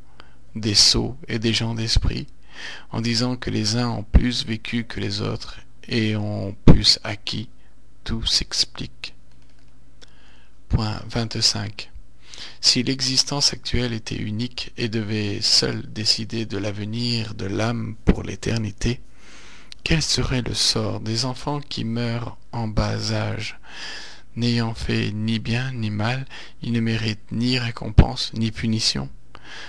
des 0.57 0.75
sots 0.75 1.16
et 1.28 1.38
des 1.38 1.52
gens 1.52 1.75
d'esprit, 1.75 2.26
en 2.90 3.00
disant 3.00 3.37
que 3.37 3.50
les 3.50 3.76
uns 3.76 3.88
ont 3.88 4.02
plus 4.02 4.45
vécu 4.45 4.85
que 4.85 4.99
les 4.99 5.23
autres 5.23 5.61
et 5.88 6.16
ont 6.16 6.57
plus 6.66 6.99
acquis, 7.04 7.49
tout 8.02 8.26
s'explique. 8.26 9.14
Point 10.69 11.00
25. 11.09 11.90
Si 12.61 12.83
l'existence 12.83 13.53
actuelle 13.53 13.93
était 13.93 14.17
unique 14.17 14.73
et 14.77 14.89
devait 14.89 15.41
seule 15.41 15.83
décider 15.93 16.47
de 16.47 16.59
l'avenir 16.59 17.35
de 17.35 17.47
l'âme 17.47 17.97
pour 18.05 18.23
l'éternité, 18.23 19.01
quel 19.85 20.03
serait 20.03 20.43
le 20.43 20.55
sort 20.55 21.01
des 21.01 21.25
enfants 21.25 21.61
qui 21.61 21.85
meurent 21.85 22.37
en 22.53 22.69
bas 22.69 23.13
âge? 23.13 23.59
N'ayant 24.37 24.75
fait 24.75 25.11
ni 25.13 25.39
bien 25.39 25.73
ni 25.73 25.91
mal, 25.91 26.27
ils 26.63 26.73
ne 26.73 26.81
méritent 26.81 27.33
ni 27.33 27.59
récompense 27.59 28.33
ni 28.35 28.51
punition. 28.51 29.09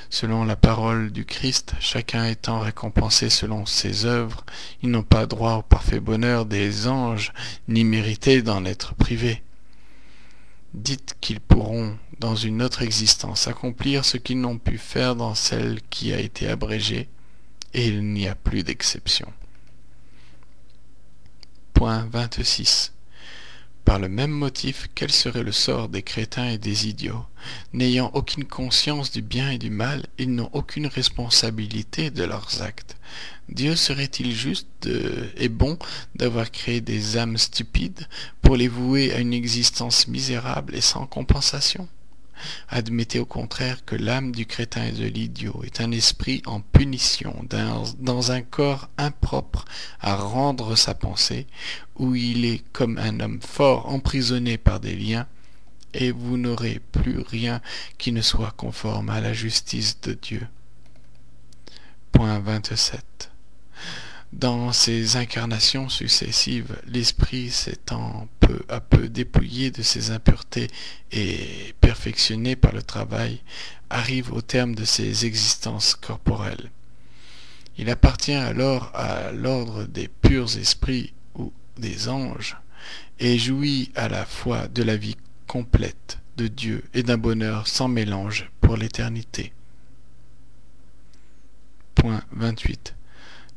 Selon 0.09 0.43
la 0.45 0.55
parole 0.55 1.11
du 1.11 1.25
Christ, 1.25 1.73
chacun 1.79 2.25
étant 2.25 2.59
récompensé 2.59 3.29
selon 3.29 3.65
ses 3.65 4.05
œuvres, 4.05 4.45
ils 4.83 4.91
n'ont 4.91 5.03
pas 5.03 5.25
droit 5.25 5.55
au 5.55 5.61
parfait 5.63 5.99
bonheur 5.99 6.45
des 6.45 6.87
anges, 6.87 7.33
ni 7.67 7.83
mérité 7.83 8.41
d'en 8.41 8.65
être 8.65 8.93
privés. 8.93 9.41
Dites 10.73 11.17
qu'ils 11.19 11.41
pourront, 11.41 11.97
dans 12.19 12.35
une 12.35 12.61
autre 12.61 12.81
existence, 12.81 13.47
accomplir 13.47 14.05
ce 14.05 14.17
qu'ils 14.17 14.39
n'ont 14.39 14.57
pu 14.57 14.77
faire 14.77 15.15
dans 15.15 15.35
celle 15.35 15.81
qui 15.89 16.13
a 16.13 16.19
été 16.19 16.47
abrégée, 16.47 17.09
et 17.73 17.87
il 17.87 18.03
n'y 18.03 18.27
a 18.27 18.35
plus 18.35 18.63
d'exception. 18.63 19.31
Point 21.73 22.07
26. 22.11 22.93
Par 23.91 23.99
le 23.99 24.07
même 24.07 24.31
motif, 24.31 24.87
quel 24.95 25.11
serait 25.11 25.43
le 25.43 25.51
sort 25.51 25.89
des 25.89 26.01
crétins 26.01 26.47
et 26.47 26.57
des 26.57 26.87
idiots? 26.87 27.25
N'ayant 27.73 28.09
aucune 28.13 28.45
conscience 28.45 29.11
du 29.11 29.21
bien 29.21 29.49
et 29.49 29.57
du 29.57 29.69
mal, 29.69 30.05
ils 30.17 30.33
n'ont 30.33 30.49
aucune 30.53 30.87
responsabilité 30.87 32.09
de 32.09 32.23
leurs 32.23 32.61
actes. 32.61 32.95
Dieu 33.49 33.75
serait-il 33.75 34.33
juste 34.33 34.87
et 35.35 35.49
bon 35.49 35.77
d'avoir 36.15 36.51
créé 36.51 36.79
des 36.79 37.17
âmes 37.17 37.37
stupides 37.37 38.07
pour 38.41 38.55
les 38.55 38.69
vouer 38.69 39.11
à 39.11 39.19
une 39.19 39.33
existence 39.33 40.07
misérable 40.07 40.73
et 40.73 40.79
sans 40.79 41.05
compensation? 41.05 41.89
Admettez 42.69 43.19
au 43.19 43.25
contraire 43.25 43.83
que 43.85 43.95
l'âme 43.95 44.31
du 44.31 44.45
crétin 44.45 44.85
et 44.85 44.91
de 44.91 45.05
l'idiot 45.05 45.61
est 45.63 45.81
un 45.81 45.91
esprit 45.91 46.41
en 46.45 46.61
punition 46.61 47.35
dans, 47.49 48.31
un 48.31 48.41
corps 48.41 48.89
impropre 48.97 49.65
à 49.99 50.15
rendre 50.15 50.75
sa 50.75 50.93
pensée, 50.93 51.47
où 51.95 52.15
il 52.15 52.45
est 52.45 52.63
comme 52.71 52.97
un 52.97 53.19
homme 53.19 53.41
fort 53.41 53.89
emprisonné 53.89 54.57
par 54.57 54.79
des 54.79 54.95
liens, 54.95 55.27
et 55.93 56.11
vous 56.11 56.37
n'aurez 56.37 56.79
plus 56.91 57.19
rien 57.19 57.61
qui 57.97 58.11
ne 58.11 58.21
soit 58.21 58.53
conforme 58.55 59.09
à 59.09 59.21
la 59.21 59.33
justice 59.33 59.99
de 60.01 60.13
Dieu. 60.13 60.47
Point 62.11 62.39
27. 62.39 63.30
Dans 64.33 64.71
ces 64.71 65.17
incarnations 65.17 65.89
successives, 65.89 66.77
l'esprit 66.87 67.49
s'étant 67.49 68.29
peu 68.39 68.61
à 68.69 68.79
peu 68.79 69.09
dépouillé 69.09 69.71
de 69.71 69.81
ses 69.81 70.11
impuretés 70.11 70.67
et 71.11 71.75
perfectionné 71.81 72.55
par 72.55 72.71
le 72.71 72.81
travail, 72.81 73.41
arrive 73.89 74.31
au 74.31 74.41
terme 74.41 74.73
de 74.73 74.85
ses 74.85 75.25
existences 75.25 75.95
corporelles. 75.95 76.71
Il 77.77 77.89
appartient 77.89 78.31
alors 78.31 78.91
à 78.93 79.31
l'ordre 79.33 79.83
des 79.83 80.07
purs 80.07 80.57
esprits 80.57 81.13
ou 81.35 81.51
des 81.77 82.07
anges, 82.07 82.55
et 83.19 83.37
jouit 83.37 83.91
à 83.95 84.07
la 84.07 84.25
fois 84.25 84.67
de 84.69 84.81
la 84.81 84.95
vie 84.95 85.17
complète 85.45 86.19
de 86.37 86.47
Dieu 86.47 86.85
et 86.93 87.03
d'un 87.03 87.17
bonheur 87.17 87.67
sans 87.67 87.89
mélange 87.89 88.49
pour 88.61 88.77
l'éternité. 88.77 89.51
Point 91.95 92.23
28. 92.31 92.95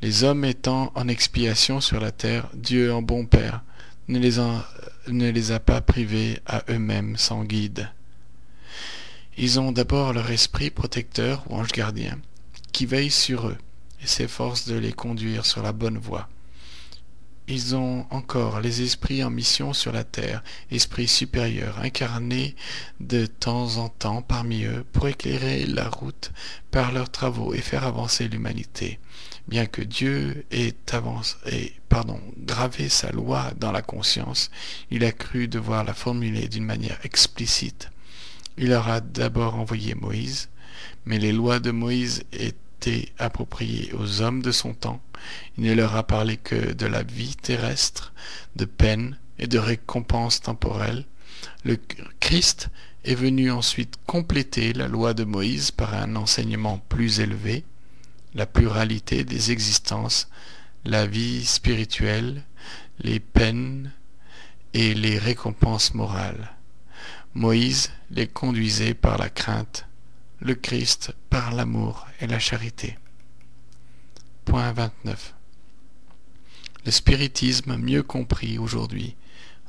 Les 0.05 0.23
hommes 0.23 0.45
étant 0.45 0.93
en 0.97 1.09
expiation 1.09 1.81
sur 1.81 1.99
la 1.99 2.13
terre, 2.13 2.51
Dieu 2.53 2.93
en 2.93 3.01
bon 3.01 3.25
Père 3.25 3.63
ne 4.07 4.19
les, 4.19 5.51
a 5.51 5.61
pas 5.61 5.81
privés 5.81 6.41
à 6.45 6.63
eux-mêmes 6.69 7.17
sans 7.17 7.43
guide. 7.43 7.89
Ils 9.39 9.59
ont 9.59 9.73
d'abord 9.73 10.13
leur 10.13 10.31
esprit 10.31 10.69
protecteur 10.69 11.43
ou 11.49 11.55
ange 11.57 11.73
gardien, 11.73 12.19
qui 12.71 12.85
veille 12.85 13.11
sur 13.11 13.49
eux 13.49 13.57
et 14.03 14.07
s'efforce 14.07 14.69
de 14.69 14.77
les 14.77 14.93
conduire 14.93 15.47
sur 15.47 15.63
la 15.63 15.73
bonne 15.73 15.97
voie. 15.97 16.29
Ils 17.47 17.77
ont 17.77 18.07
encore 18.09 18.61
les 18.61 18.81
esprits 18.81 19.23
en 19.23 19.29
mission 19.29 19.75
sur 19.75 19.93
la 19.93 20.03
terre, 20.03 20.43
esprits 20.71 21.09
supérieurs, 21.09 21.79
incarnés 21.81 22.57
de 23.01 23.27
temps 23.27 23.77
en 23.77 23.91
temps 23.91 24.23
parmi 24.23 24.65
eux 24.65 24.83
pour 24.93 25.09
éclairer 25.09 25.67
la 25.67 25.91
route 25.91 26.33
par 26.71 26.91
leurs 26.91 27.11
travaux 27.11 27.53
et 27.53 27.61
faire 27.61 27.85
avancer 27.85 28.29
l'humanité. 28.29 28.99
Bien 29.47 29.67
que 29.67 29.83
Dieu 29.83 30.47
ait, 30.51 30.75
gravé 32.39 32.89
sa 32.89 33.13
loi 33.13 33.53
dans 33.59 33.73
la 33.73 33.83
conscience, 33.83 34.51
il 34.91 35.05
a 35.05 35.13
cru 35.13 35.47
devoir 35.47 35.85
la 35.85 35.93
formuler 35.93 36.49
d'une 36.49 36.65
manière 36.65 36.99
explicite. 37.05 37.91
Il 38.57 38.69
leur 38.69 38.89
a 38.89 39.01
d'abord 39.03 39.57
envoyé 39.57 39.95
Moïse, 39.95 40.49
mais 41.05 41.19
les 41.19 41.33
lois 41.33 41.61
de 41.61 41.73
Moïse 41.73 42.23
étaient 42.33 42.57
appropriées 43.19 43.93
aux 43.95 44.21
hommes 44.21 44.43
de 44.43 44.53
son 44.53 44.75
temps 44.75 45.01
il 45.57 45.65
ne 45.65 45.75
leur 45.75 45.97
a 45.97 46.07
parlé 46.07 46.37
que 46.37 46.73
de 46.73 46.87
la 46.87 47.03
vie 47.03 47.37
terrestre, 47.37 48.13
de 48.57 48.65
peine 48.65 49.19
et 49.39 49.47
de 49.47 49.59
récompense 49.59 50.41
temporelle. 50.41 51.05
Le 51.65 51.79
Christ 52.21 52.69
est 53.05 53.15
venu 53.15 53.51
ensuite 53.51 53.97
compléter 54.07 54.73
la 54.73 54.89
loi 54.89 55.15
de 55.15 55.25
Moïse 55.25 55.71
par 55.71 55.95
un 55.95 56.17
enseignement 56.17 56.79
plus 56.89 57.21
élevé, 57.21 57.65
la 58.35 58.47
pluralité 58.47 59.25
des 59.25 59.53
existences, 59.53 60.29
la 60.85 61.07
vie 61.07 61.45
spirituelle, 61.45 62.43
les 63.01 63.21
peines 63.21 63.93
et 64.73 64.95
les 64.95 65.19
récompenses 65.19 65.95
morales. 65.95 66.53
Moïse 67.35 67.91
les 68.11 68.27
conduisait 68.27 68.95
par 68.95 69.19
la 69.19 69.29
crainte, 69.29 69.87
le 70.45 70.55
Christ 70.55 71.13
par 71.31 71.55
l'amour 71.55 72.07
et 72.21 72.27
la 72.27 72.39
charité. 72.39 72.99
Point 74.45 74.73
29. 74.73 75.35
Le 76.85 76.91
spiritisme 76.91 77.79
mieux 77.79 78.03
compris 78.03 78.59
aujourd'hui 78.59 79.17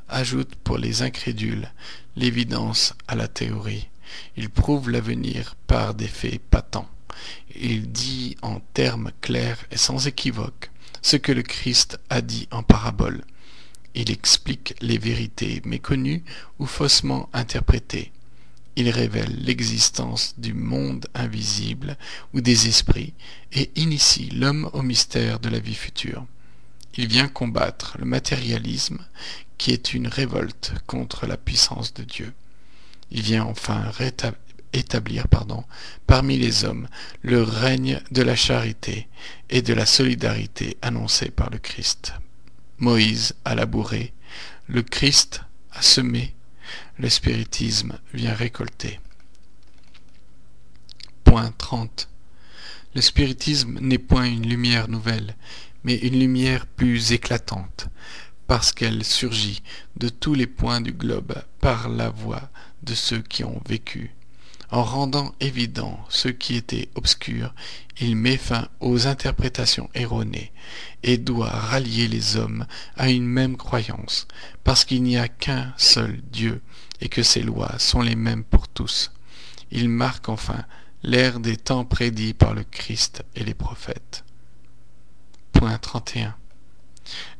ajoute 0.06 0.54
pour 0.56 0.76
les 0.76 1.00
incrédules 1.00 1.72
l'évidence 2.14 2.92
à 3.08 3.14
la 3.14 3.26
théorie. 3.26 3.88
Il 4.36 4.50
prouve 4.50 4.90
l'avenir 4.90 5.54
par 5.66 5.94
des 5.94 6.08
faits 6.08 6.42
patents. 6.42 6.90
Il 7.58 7.90
dit 7.90 8.36
en 8.42 8.60
termes 8.74 9.12
clairs 9.22 9.64
et 9.70 9.78
sans 9.78 10.06
équivoque 10.06 10.70
ce 11.00 11.16
que 11.16 11.32
le 11.32 11.42
Christ 11.42 11.98
a 12.10 12.20
dit 12.20 12.48
en 12.50 12.62
parabole. 12.62 13.24
Il 13.94 14.10
explique 14.10 14.74
les 14.82 14.98
vérités 14.98 15.62
méconnues 15.64 16.22
ou 16.58 16.66
faussement 16.66 17.30
interprétées. 17.32 18.12
Il 18.76 18.90
révèle 18.90 19.34
l'existence 19.42 20.34
du 20.36 20.52
monde 20.52 21.06
invisible 21.14 21.96
ou 22.34 22.42
des 22.42 22.68
esprits 22.68 23.14
et 23.52 23.70
initie 23.76 24.28
l'homme 24.30 24.68
au 24.74 24.82
mystère 24.82 25.40
de 25.40 25.48
la 25.48 25.58
vie 25.58 25.74
future. 25.74 26.26
Il 26.96 27.08
vient 27.08 27.28
combattre 27.28 27.96
le 27.98 28.04
matérialisme 28.04 28.98
qui 29.56 29.72
est 29.72 29.94
une 29.94 30.06
révolte 30.06 30.74
contre 30.86 31.26
la 31.26 31.38
puissance 31.38 31.94
de 31.94 32.04
Dieu. 32.04 32.32
Il 33.10 33.22
vient 33.22 33.44
enfin 33.44 33.90
établir 34.74 35.28
pardon, 35.28 35.64
parmi 36.06 36.36
les 36.36 36.64
hommes 36.64 36.88
le 37.22 37.42
règne 37.42 38.00
de 38.10 38.22
la 38.22 38.36
charité 38.36 39.08
et 39.48 39.62
de 39.62 39.72
la 39.72 39.86
solidarité 39.86 40.76
annoncé 40.82 41.30
par 41.30 41.48
le 41.48 41.58
Christ. 41.58 42.12
Moïse 42.78 43.34
a 43.46 43.54
labouré, 43.54 44.12
le 44.66 44.82
Christ 44.82 45.40
a 45.72 45.80
semé, 45.80 46.35
le 46.98 47.08
spiritisme 47.08 47.98
vient 48.14 48.34
récolter. 48.34 49.00
Point 51.24 51.52
30. 51.58 52.08
Le 52.94 53.00
spiritisme 53.00 53.78
n'est 53.80 53.98
point 53.98 54.24
une 54.24 54.48
lumière 54.48 54.88
nouvelle, 54.88 55.36
mais 55.84 55.96
une 55.96 56.18
lumière 56.18 56.66
plus 56.66 57.12
éclatante, 57.12 57.88
parce 58.46 58.72
qu'elle 58.72 59.04
surgit 59.04 59.62
de 59.96 60.08
tous 60.08 60.34
les 60.34 60.46
points 60.46 60.80
du 60.80 60.92
globe 60.92 61.34
par 61.60 61.88
la 61.88 62.08
voix 62.08 62.50
de 62.82 62.94
ceux 62.94 63.20
qui 63.20 63.44
ont 63.44 63.60
vécu. 63.68 64.14
En 64.70 64.82
rendant 64.82 65.32
évident 65.38 65.98
ce 66.08 66.28
qui 66.28 66.56
était 66.56 66.88
obscur, 66.96 67.54
il 68.00 68.16
met 68.16 68.36
fin 68.36 68.68
aux 68.80 69.06
interprétations 69.06 69.88
erronées 69.94 70.52
et 71.02 71.18
doit 71.18 71.50
rallier 71.50 72.08
les 72.08 72.36
hommes 72.36 72.66
à 72.96 73.10
une 73.10 73.26
même 73.26 73.56
croyance, 73.56 74.26
parce 74.64 74.84
qu'il 74.84 75.02
n'y 75.04 75.16
a 75.16 75.28
qu'un 75.28 75.72
seul 75.76 76.20
Dieu 76.32 76.62
et 77.00 77.08
que 77.08 77.22
ses 77.22 77.42
lois 77.42 77.78
sont 77.78 78.02
les 78.02 78.16
mêmes 78.16 78.44
pour 78.44 78.66
tous. 78.66 79.12
Il 79.70 79.88
marque 79.88 80.28
enfin 80.28 80.64
l'ère 81.02 81.38
des 81.38 81.56
temps 81.56 81.84
prédits 81.84 82.34
par 82.34 82.52
le 82.52 82.64
Christ 82.64 83.24
et 83.36 83.44
les 83.44 83.54
prophètes. 83.54 84.24
Point 85.52 85.78
31. 85.78 86.34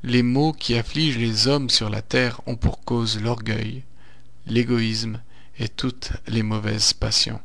Les 0.05 0.23
maux 0.23 0.53
qui 0.53 0.77
affligent 0.77 1.19
les 1.19 1.49
hommes 1.49 1.71
sur 1.71 1.91
la 1.91 2.03
terre 2.03 2.41
ont 2.47 2.57
pour 2.57 2.85
cause 2.85 3.21
l'orgueil, 3.21 3.83
l'égoïsme 4.47 5.21
et 5.59 5.69
toutes 5.69 6.13
les 6.27 6.43
mauvaises 6.43 6.93
passions. 6.93 7.41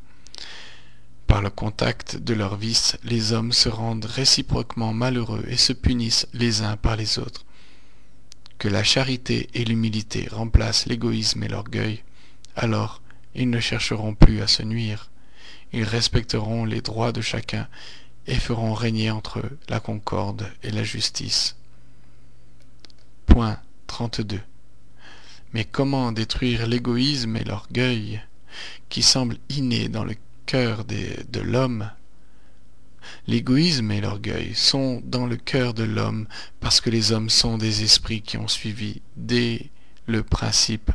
Par 1.27 1.41
le 1.41 1.49
contact 1.49 2.17
de 2.17 2.33
leurs 2.33 2.57
vices, 2.57 2.97
les 3.03 3.31
hommes 3.31 3.53
se 3.53 3.69
rendent 3.69 4.05
réciproquement 4.05 4.93
malheureux 4.93 5.45
et 5.47 5.57
se 5.57 5.73
punissent 5.73 6.27
les 6.33 6.61
uns 6.61 6.75
par 6.75 6.97
les 6.97 7.19
autres. 7.19 7.45
Que 8.57 8.67
la 8.67 8.83
charité 8.83 9.49
et 9.53 9.63
l'humilité 9.63 10.27
remplacent 10.29 10.87
l'égoïsme 10.87 11.43
et 11.43 11.47
l'orgueil, 11.47 12.03
alors 12.55 13.01
ils 13.33 13.49
ne 13.49 13.59
chercheront 13.59 14.13
plus 14.13 14.41
à 14.41 14.47
se 14.47 14.61
nuire, 14.61 15.09
ils 15.71 15.85
respecteront 15.85 16.65
les 16.65 16.81
droits 16.81 17.13
de 17.13 17.21
chacun 17.21 17.67
et 18.27 18.35
feront 18.35 18.73
régner 18.73 19.09
entre 19.09 19.39
eux 19.39 19.57
la 19.69 19.79
concorde 19.79 20.51
et 20.63 20.71
la 20.71 20.83
justice. 20.83 21.55
Point 23.25 23.57
32. 23.87 24.41
Mais 25.53 25.65
comment 25.65 26.11
détruire 26.11 26.67
l'égoïsme 26.67 27.35
et 27.35 27.43
l'orgueil 27.43 28.21
qui 28.89 29.01
semblent 29.01 29.37
innés 29.49 29.89
dans 29.89 30.05
le 30.05 30.15
cœur 30.45 30.85
de 30.85 31.39
l'homme? 31.39 31.89
L'égoïsme 33.27 33.91
et 33.91 34.01
l'orgueil 34.01 34.53
sont 34.55 35.01
dans 35.03 35.25
le 35.25 35.35
cœur 35.35 35.73
de 35.73 35.83
l'homme 35.83 36.27
parce 36.59 36.81
que 36.81 36.89
les 36.89 37.11
hommes 37.11 37.29
sont 37.29 37.57
des 37.57 37.83
esprits 37.83 38.21
qui 38.21 38.37
ont 38.37 38.47
suivi 38.47 39.01
dès 39.17 39.69
le 40.05 40.23
principe 40.23 40.91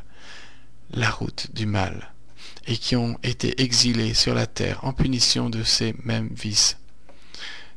la 0.91 1.11
route 1.11 1.49
du 1.55 1.67
mal 1.67 2.13
et 2.67 2.77
qui 2.77 2.97
ont 2.97 3.19
été 3.23 3.61
exilés 3.63 4.15
sur 4.15 4.35
la 4.35 4.47
terre 4.47 4.85
en 4.85 4.93
punition 4.93 5.51
de 5.51 5.63
ces 5.63 5.95
mêmes 6.05 6.31
vices. 6.35 6.79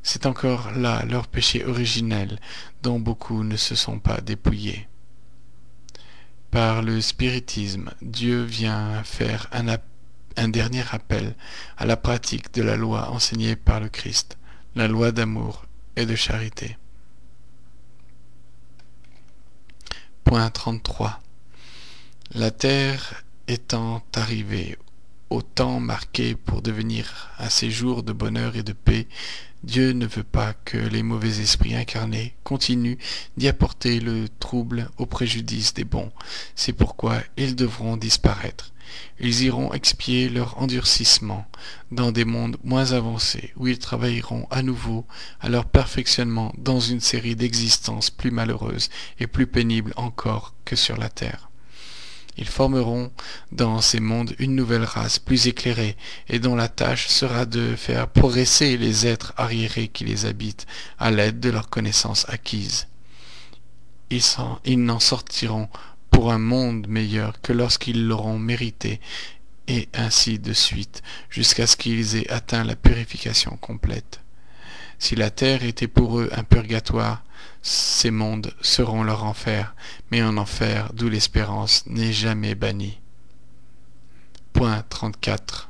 C'est 0.01 0.25
encore 0.25 0.71
là 0.71 1.03
leur 1.05 1.27
péché 1.27 1.65
originel 1.65 2.39
dont 2.83 2.99
beaucoup 2.99 3.43
ne 3.43 3.57
se 3.57 3.75
sont 3.75 3.99
pas 3.99 4.21
dépouillés. 4.21 4.87
Par 6.51 6.81
le 6.81 6.99
spiritisme, 6.99 7.91
Dieu 8.01 8.43
vient 8.43 9.03
faire 9.03 9.47
un, 9.51 10.47
dernier 10.47 10.83
appel 10.91 11.35
à 11.77 11.85
la 11.85 11.95
pratique 11.95 12.53
de 12.53 12.63
la 12.63 12.75
loi 12.75 13.11
enseignée 13.11 13.55
par 13.55 13.79
le 13.79 13.89
Christ, 13.89 14.37
la 14.75 14.87
loi 14.87 15.11
d'amour 15.11 15.65
et 15.95 16.07
de 16.07 16.15
charité. 16.15 16.77
Point 20.23 20.49
33. 20.49 21.19
La 22.33 22.49
terre 22.49 23.23
étant 23.47 24.01
arrivée 24.15 24.77
au 25.29 25.43
temps 25.43 25.79
marqué 25.79 26.35
pour 26.35 26.63
devenir 26.63 27.29
un 27.37 27.49
séjour 27.49 28.01
de 28.01 28.13
bonheur 28.13 28.55
et 28.55 28.63
de 28.63 28.73
paix, 28.73 29.07
Dieu 29.63 29.91
ne 29.91 30.07
veut 30.07 30.23
pas 30.23 30.53
que 30.53 30.77
les 30.77 31.03
mauvais 31.03 31.41
esprits 31.41 31.75
incarnés 31.75 32.33
continuent 32.43 32.97
d'y 33.35 33.49
apporter 33.49 33.99
le 33.99 34.29
trouble 34.39 34.89
au 34.97 35.05
préjudice 35.05 35.73
des 35.73 35.83
bons. 35.83 36.11
C'est 36.55 36.73
pourquoi 36.73 37.21
ils 37.35 37.55
devront 37.57 37.97
disparaître. 37.97 38.71
Ils 39.19 39.43
iront 39.43 39.73
expier 39.73 40.29
leur 40.29 40.57
endurcissement 40.61 41.45
dans 41.91 42.11
des 42.11 42.25
mondes 42.25 42.57
moins 42.63 42.93
avancés, 42.93 43.51
où 43.57 43.67
ils 43.67 43.79
travailleront 43.79 44.47
à 44.49 44.63
nouveau 44.63 45.05
à 45.41 45.49
leur 45.49 45.65
perfectionnement 45.65 46.53
dans 46.57 46.79
une 46.79 47.01
série 47.01 47.35
d'existences 47.35 48.09
plus 48.09 48.31
malheureuses 48.31 48.89
et 49.19 49.27
plus 49.27 49.45
pénibles 49.45 49.93
encore 49.97 50.55
que 50.63 50.77
sur 50.77 50.97
la 50.97 51.09
terre. 51.09 51.48
Ils 52.39 52.47
formeront 52.47 53.11
dans 53.51 53.81
ces 53.81 53.99
mondes 53.99 54.33
une 54.39 54.55
nouvelle 54.55 54.85
race 54.85 55.19
plus 55.19 55.47
éclairée 55.47 55.97
et 56.29 56.39
dont 56.39 56.55
la 56.55 56.69
tâche 56.69 57.09
sera 57.09 57.45
de 57.45 57.75
faire 57.75 58.07
progresser 58.07 58.77
les 58.77 59.05
êtres 59.05 59.33
arriérés 59.35 59.89
qui 59.89 60.05
les 60.05 60.25
habitent 60.25 60.65
à 60.99 61.11
l'aide 61.11 61.41
de 61.41 61.49
leurs 61.49 61.69
connaissances 61.69 62.25
acquises. 62.29 62.87
Ils, 64.09 64.85
n'en 64.85 65.01
sortiront 65.01 65.67
pour 66.11 66.31
un 66.31 66.39
monde 66.39 66.87
meilleur 66.87 67.41
que 67.41 67.51
lorsqu'ils 67.51 68.07
l'auront 68.07 68.39
mérité 68.39 69.01
et 69.67 69.89
ainsi 69.93 70.39
de 70.39 70.53
suite 70.53 71.03
jusqu'à 71.29 71.67
ce 71.67 71.75
qu'ils 71.75 72.15
aient 72.15 72.31
atteint 72.31 72.63
la 72.63 72.77
purification 72.77 73.57
complète. 73.57 74.21
Si 74.99 75.15
la 75.15 75.31
terre 75.31 75.63
était 75.63 75.87
pour 75.87 76.19
eux 76.19 76.29
un 76.33 76.43
purgatoire, 76.43 77.23
ces 77.61 78.11
mondes 78.11 78.53
seront 78.61 79.01
leur 79.03 79.23
enfer, 79.23 79.73
mais 80.11 80.19
un 80.19 80.37
enfer 80.37 80.91
d'où 80.93 81.09
l'espérance 81.09 81.85
n'est 81.87 82.13
jamais 82.13 82.53
bannie. 82.53 82.99
Point 84.51 84.83
34. 84.89 85.69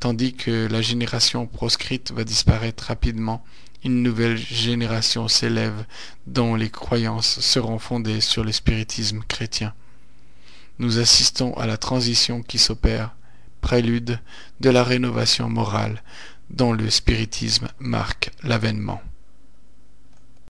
Tandis 0.00 0.32
que 0.32 0.66
la 0.66 0.80
génération 0.80 1.46
proscrite 1.46 2.10
va 2.12 2.24
disparaître 2.24 2.84
rapidement, 2.84 3.44
une 3.84 4.02
nouvelle 4.02 4.38
génération 4.38 5.28
s'élève 5.28 5.84
dont 6.26 6.54
les 6.54 6.70
croyances 6.70 7.40
seront 7.40 7.78
fondées 7.78 8.22
sur 8.22 8.44
le 8.44 8.52
spiritisme 8.52 9.20
chrétien. 9.28 9.74
Nous 10.78 10.98
assistons 10.98 11.52
à 11.54 11.66
la 11.66 11.76
transition 11.76 12.42
qui 12.42 12.58
s'opère, 12.58 13.14
prélude 13.60 14.18
de 14.60 14.70
la 14.70 14.84
rénovation 14.84 15.50
morale 15.50 16.02
dont 16.50 16.72
le 16.72 16.90
spiritisme 16.90 17.68
marque 17.78 18.30
l'avènement. 18.42 19.00